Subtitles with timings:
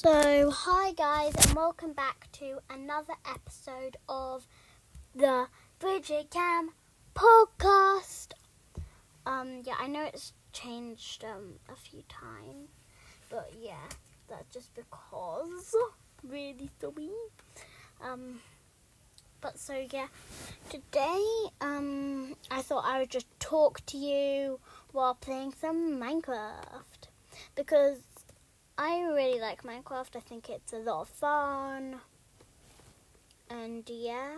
[0.00, 4.46] So, hi guys, and welcome back to another episode of
[5.12, 5.48] the
[5.80, 6.70] Bridget Cam
[7.16, 8.28] podcast.
[9.26, 12.68] Um, yeah, I know it's changed um a few times,
[13.28, 13.88] but yeah,
[14.28, 15.74] that's just because
[16.22, 17.10] really sorry.
[18.00, 18.38] Um,
[19.40, 20.06] but so yeah,
[20.70, 21.26] today
[21.60, 24.60] um I thought I would just talk to you
[24.92, 27.08] while playing some Minecraft
[27.56, 27.98] because
[28.80, 30.14] I really like Minecraft.
[30.14, 31.96] I think it's a lot of fun.
[33.50, 34.36] And yeah,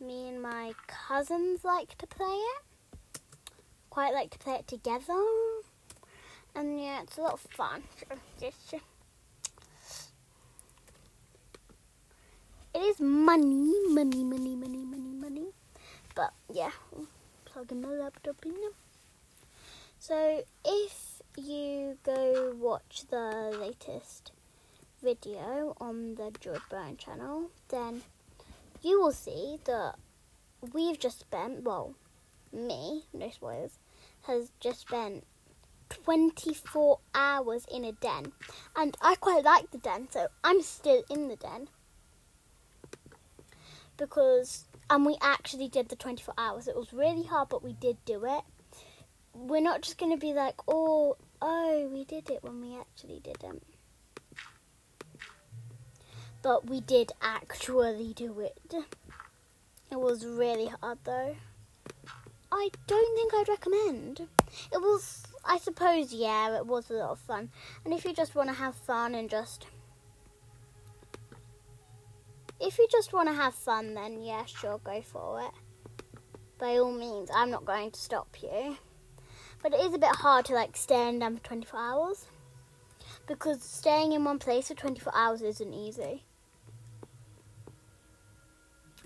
[0.00, 2.62] me and my cousins like to play it.
[3.90, 5.22] Quite like to play it together.
[6.54, 7.82] And yeah, it's a lot of fun.
[8.40, 8.54] It
[12.74, 15.48] is money, money, money, money, money, money.
[16.14, 16.70] But yeah,
[17.44, 18.54] plugging my laptop in.
[19.98, 21.07] So if
[21.38, 24.32] you go watch the latest
[25.02, 28.02] video on the George Brown channel, then
[28.82, 29.94] you will see that
[30.72, 31.94] we've just spent, well,
[32.52, 33.78] me, no spoilers,
[34.26, 35.24] has just spent
[35.88, 38.32] 24 hours in a den.
[38.76, 41.68] And I quite like the den, so I'm still in the den.
[43.96, 46.68] Because, and we actually did the 24 hours.
[46.68, 48.42] It was really hard, but we did do it.
[49.34, 53.20] We're not just going to be like, oh, oh, we did it when we actually
[53.20, 53.62] didn't.
[56.42, 58.74] But we did actually do it.
[59.90, 61.36] It was really hard though.
[62.50, 64.28] I don't think I'd recommend.
[64.72, 67.50] It was, I suppose, yeah, it was a lot of fun.
[67.84, 69.66] And if you just want to have fun and just.
[72.60, 75.52] If you just want to have fun, then yeah, sure, go for it.
[76.58, 78.78] By all means, I'm not going to stop you.
[79.62, 82.26] But it is a bit hard to like in them for 24 hours.
[83.26, 86.22] Because staying in one place for 24 hours isn't easy.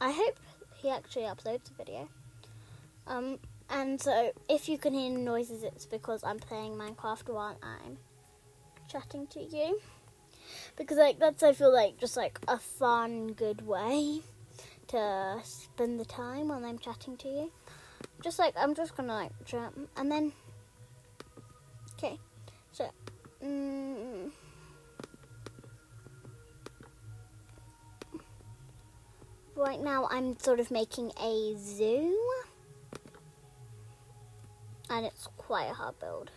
[0.00, 0.38] I hope
[0.76, 2.08] he actually uploads a video.
[3.06, 7.98] Um, and so if you can hear noises, it's because I'm playing Minecraft while I'm
[8.88, 9.80] chatting to you.
[10.76, 14.22] Because like that's I feel like just like a fun, good way
[14.88, 17.52] to spend the time while I'm chatting to you.
[18.22, 20.32] Just like I'm just gonna like jump and then.
[21.96, 22.18] Okay,
[22.72, 22.90] so.
[23.42, 24.30] Mm,
[29.60, 32.18] right now I'm sort of making a zoo.
[34.88, 36.30] And it's quite a hard build.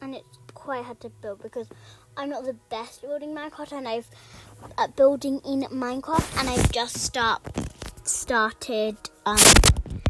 [0.00, 1.68] And it's quite hard to build because
[2.16, 4.08] I'm not the best at building Minecraft and I've
[4.78, 7.42] at building in Minecraft and I've just start
[8.10, 9.36] started um,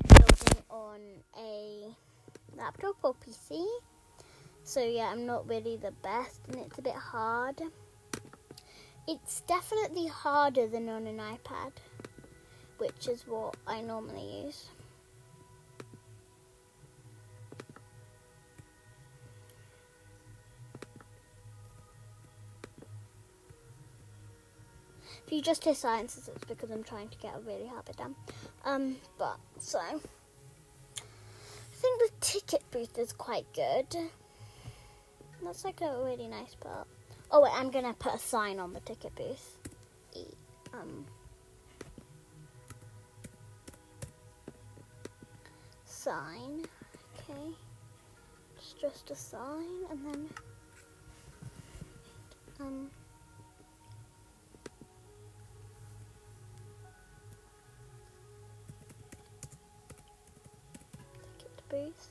[0.08, 1.00] building on
[1.36, 1.94] a
[2.56, 3.66] laptop or PC.
[4.64, 7.60] So yeah, I'm not really the best and it's a bit hard.
[9.06, 11.72] It's definitely harder than on an iPad,
[12.78, 14.70] which is what I normally use.
[25.30, 27.96] If you just hear silences, it's because I'm trying to get a really hard bit
[27.96, 28.16] done.
[28.64, 29.92] Um, but so I
[31.72, 33.96] think the ticket booth is quite good.
[35.40, 36.88] That's like a really nice part.
[37.30, 39.56] Oh wait, I'm gonna put a sign on the ticket booth.
[40.16, 40.24] E
[40.74, 41.06] um
[45.84, 46.64] sign.
[47.20, 47.54] Okay.
[48.56, 50.28] It's just a sign and then
[52.58, 52.90] um
[61.70, 62.08] booth.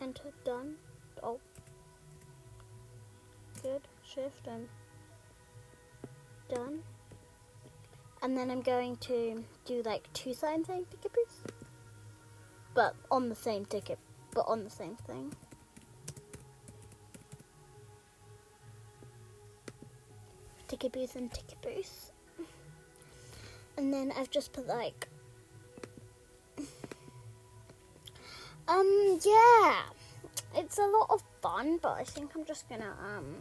[0.00, 0.74] Enter done.
[1.22, 1.38] Oh
[3.62, 3.82] good.
[4.02, 4.68] Shift and
[6.48, 6.80] done.
[8.22, 11.52] And then I'm going to do like two signs saying ticket booth.
[12.74, 13.98] But on the same ticket,
[14.34, 15.32] but on the same thing.
[20.68, 22.12] Ticket booth and ticket booth.
[23.76, 25.08] And then I've just put like
[28.72, 29.82] um yeah.
[30.54, 33.36] It's a lot of fun, but I think I'm just gonna um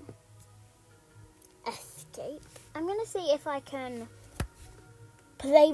[1.67, 2.43] escape.
[2.75, 4.07] I'm gonna see if I can
[5.37, 5.71] play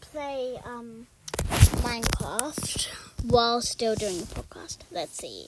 [0.00, 1.06] play um
[1.84, 2.88] Minecraft
[3.24, 4.78] while still doing the podcast.
[4.90, 5.46] Let's see.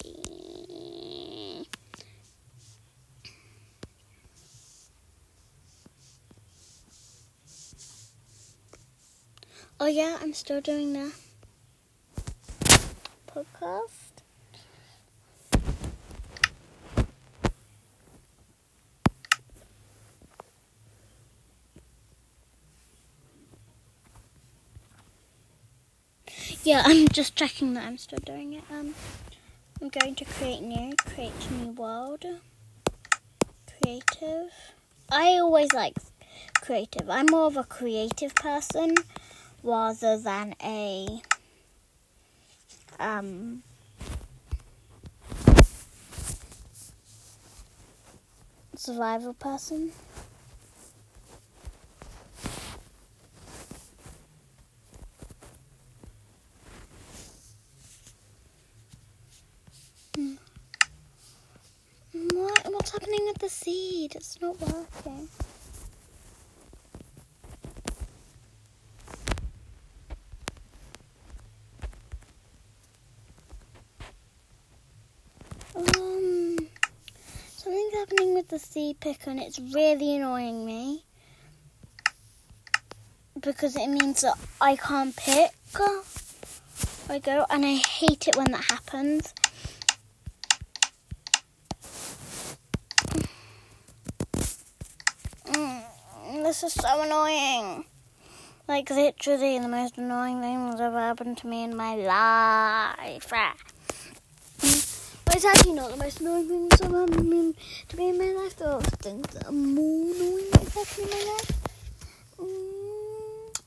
[9.79, 11.13] Oh yeah, I'm still doing the
[13.37, 14.23] podcast.
[26.65, 28.65] Yeah, I'm just checking that I'm still doing it.
[28.71, 28.95] Um,
[29.83, 32.25] I'm going to create new, create new world,
[33.67, 34.51] creative.
[35.11, 35.95] I always like
[36.63, 37.11] creative.
[37.11, 38.95] I'm more of a creative person
[39.63, 41.21] rather than a
[42.99, 43.63] um
[48.77, 49.91] survival person.
[60.15, 60.35] Hmm.
[62.13, 62.67] What?
[62.71, 64.15] What's happening with the seed?
[64.15, 65.29] It's not working.
[75.77, 76.57] Um,
[77.49, 81.05] something's happening with the seed picker and it's really annoying me.
[83.41, 85.51] Because it means that I can't pick.
[87.09, 89.35] I go and I hate it when that happens.
[95.47, 95.83] Mm,
[96.43, 97.85] this is so annoying.
[98.69, 103.33] Like literally the most annoying thing that's ever happened to me in my life.
[105.37, 107.55] It's actually not the most annoying thing that's ever happened
[107.91, 108.57] to me in my life.
[108.57, 111.53] There are things that are more annoying that's happened in my life.
[112.41, 113.61] Mm.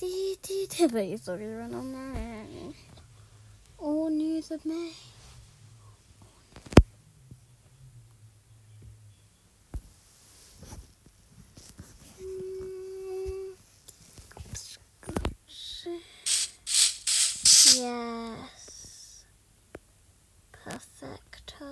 [0.00, 2.72] But you thought you on there.
[3.76, 4.92] All news of me.
[17.74, 19.24] Yes.
[20.64, 21.66] Perfecto.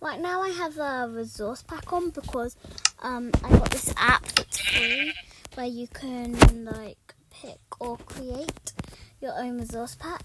[0.00, 2.56] Right now I have a resource pack on because
[3.02, 5.12] um, I got this app that's free
[5.54, 8.72] where you can like pick or create
[9.20, 10.22] your own resource pack.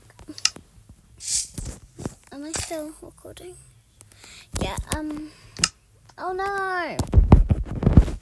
[2.31, 3.55] Am I still recording?
[4.61, 5.31] Yeah, um
[6.19, 6.97] oh no!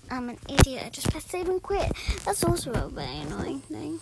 [0.09, 0.83] I'm an idiot.
[0.85, 1.91] I just pressed save and quit.
[2.23, 3.99] That's also a very annoying thing.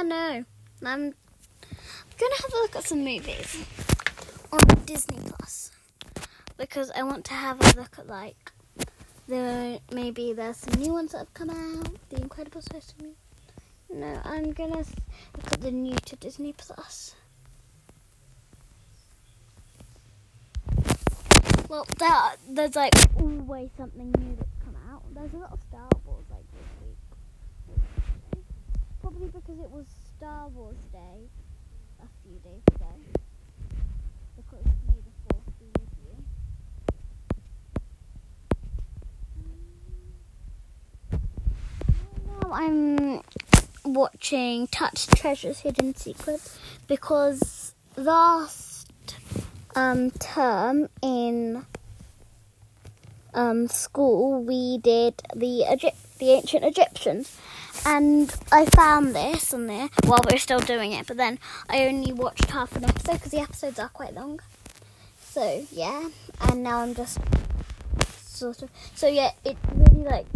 [0.00, 0.44] There, no.
[0.86, 1.12] I'm
[2.18, 3.66] gonna have a look at some movies
[4.50, 5.72] on Disney Plus
[6.56, 8.50] because I want to have a look at like
[9.28, 11.90] the maybe there's some new ones that have come out.
[12.08, 13.10] The Incredible to me.
[13.92, 17.14] No, I'm gonna look at the new to Disney Plus.
[21.68, 22.10] Well, there,
[22.48, 25.02] there's like always something new that's come out.
[25.12, 26.96] There's a lot of Star Wars like this week.
[29.20, 29.84] Probably because it was
[30.16, 31.28] Star Wars Day
[32.02, 32.86] a few days ago.
[34.34, 36.16] Because May the 4th be with you.
[42.40, 43.20] Now I'm
[43.84, 48.90] watching Tut's Treasures Hidden Secrets because last
[49.74, 51.66] um, term in
[53.34, 57.36] um, school, we did the Egypt, the ancient Egyptians,
[57.86, 61.06] and I found this on there while we are still doing it.
[61.06, 64.40] But then I only watched half an episode because the episodes are quite long.
[65.22, 66.08] So yeah,
[66.40, 67.18] and now I'm just
[68.22, 69.30] sort of so yeah.
[69.44, 70.26] It really like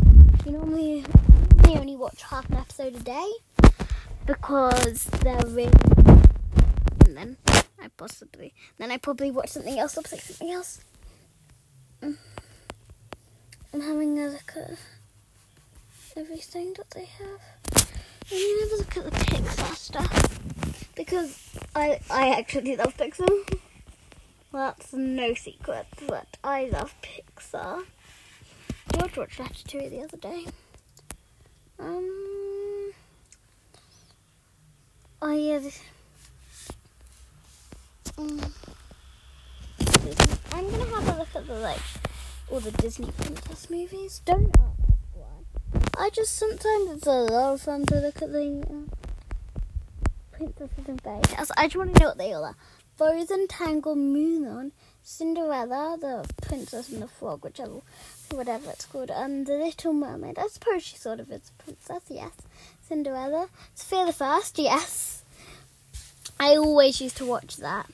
[0.47, 1.05] you normally
[1.69, 3.31] you only watch half an episode a day
[4.27, 5.73] because they're really
[7.05, 7.37] and then
[7.83, 8.55] I possibly.
[8.79, 9.97] Then I probably watch something else.
[9.97, 10.81] Like something else.
[12.03, 12.17] Mm.
[13.73, 14.79] I'm having a look at
[16.17, 17.41] everything that they have.
[18.31, 20.41] I'm gonna have a look at the Pixar stuff
[20.95, 23.59] because I I actually love Pixar.
[24.53, 27.85] That's no secret that I love Pixar.
[28.93, 30.47] George watched Ratatouille the other day.
[31.79, 32.93] Um.
[35.21, 35.61] Oh yeah.
[38.17, 38.51] Mm.
[40.53, 41.81] I'm gonna have a look at the like
[42.51, 44.21] all the Disney princess movies.
[44.25, 44.55] Don't.
[45.97, 51.01] I just sometimes it's a lot of fun to look at the uh, princesses and
[51.01, 51.53] fairy tales.
[51.57, 52.57] I just want to know what they all are.
[52.97, 54.73] Frozen, Tangled, Mulan,
[55.03, 57.81] Cinderella, the Princess and the Frog, whichever,
[58.33, 59.11] whatever it's called.
[59.11, 60.39] Um, the Little Mermaid.
[60.39, 62.03] I suppose she sort of is a princess.
[62.09, 62.33] Yes.
[62.83, 64.59] Cinderella, Sofia the First.
[64.59, 65.23] Yes.
[66.39, 67.87] I always used to watch that.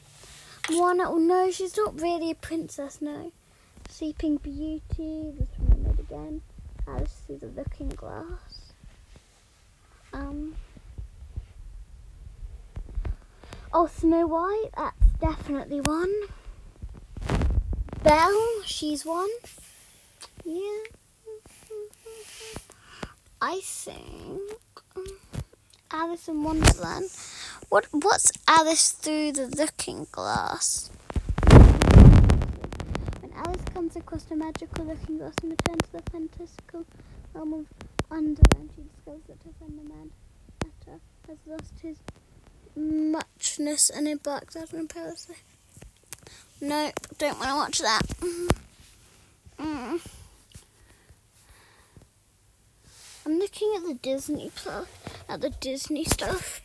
[0.71, 3.33] One, oh no, she's not really a princess, no.
[3.89, 6.43] Sleeping Beauty, this Mermaid again.
[6.91, 8.73] Alice through the Looking Glass.
[10.13, 10.57] Um.
[13.73, 16.13] Oh, Snow White, that's definitely one.
[18.03, 19.29] Belle, she's one.
[20.45, 20.83] Yeah.
[23.41, 24.41] I think
[25.93, 27.11] Alice in Wonderland.
[27.69, 30.91] What what's Alice through the looking glass?
[33.81, 36.85] Comes across the magical looking glass and returns to the fantastical
[37.33, 37.67] realm of
[38.11, 40.11] Wonderland, she discovers that her friend the man
[41.27, 41.97] has lost his
[42.77, 45.43] muchness and embarks out on a perilous life.
[46.61, 48.03] No, don't want to watch that.
[49.59, 50.01] Mm.
[53.25, 54.51] I'm looking at the Disney
[55.27, 56.61] at the Disney stuff.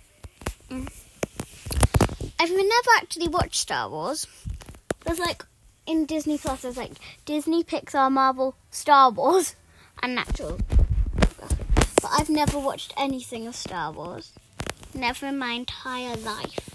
[0.69, 0.91] Mm.
[2.37, 4.27] I've never actually watched Star Wars.
[5.05, 5.45] There's like
[5.85, 6.93] in Disney Plus, there's like
[7.25, 9.55] Disney, Pixar, Marvel, Star Wars,
[10.01, 10.59] and Natural.
[11.15, 14.33] But I've never watched anything of Star Wars.
[14.93, 16.69] Never in my entire life.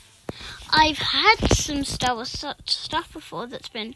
[0.71, 3.95] I've had some Star Wars stuff before that's been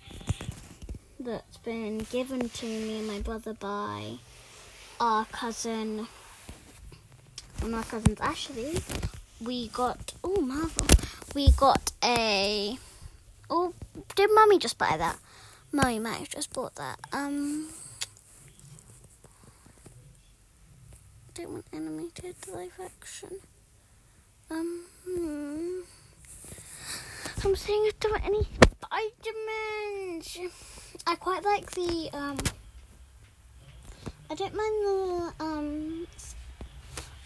[1.21, 4.19] that's been given to me and my brother by
[5.01, 6.07] our cousin.
[7.61, 8.79] One of our cousins, Ashley.
[9.41, 10.87] We got oh Marvel.
[11.35, 12.77] We got a
[13.55, 13.73] oh
[14.17, 15.19] did Mummy just buy that?
[15.73, 16.99] Mummy might have just bought that.
[17.13, 17.69] Um.
[21.35, 23.39] Don't want animated live action.
[24.51, 24.83] Um.
[25.07, 25.81] Hmm.
[27.45, 28.43] I'm seeing if there are any
[28.83, 30.39] Spider-Mans.
[31.07, 32.39] I quite like the um.
[34.31, 36.07] I don't mind the um.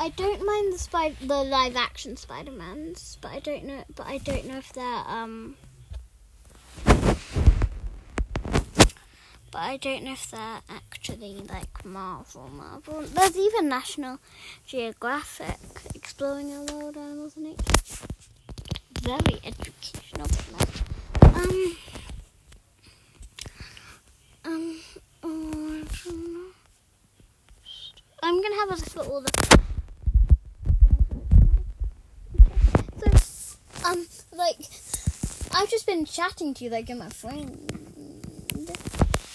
[0.01, 3.85] I don't mind the the live action Spider Mans, but I don't know.
[3.95, 5.57] But I don't know if they're um.
[9.51, 12.49] But I don't know if they're actually like Marvel.
[12.49, 13.03] Marvel.
[13.03, 14.19] There's even National
[14.67, 15.59] Geographic
[15.95, 18.07] exploring the world, and nature
[19.03, 20.27] very educational.
[21.23, 21.77] Um,
[24.45, 24.81] um,
[25.23, 25.85] oh,
[28.23, 29.59] I'm gonna have a look at all the.
[32.99, 34.07] So, um,
[34.37, 34.57] like,
[35.59, 37.69] I've just been chatting to you like you're my friend.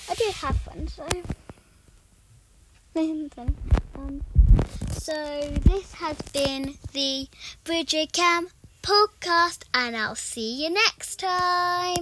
[0.09, 1.05] I do have friends, so.
[2.95, 4.21] Um,
[4.91, 7.27] so this has been the
[7.65, 8.47] Bridget Cam
[8.81, 11.83] podcast, and I'll see you next time.